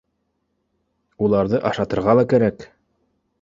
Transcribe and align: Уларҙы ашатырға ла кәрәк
Уларҙы 1.27 1.59
ашатырға 1.71 2.17
ла 2.21 2.25
кәрәк 2.33 2.67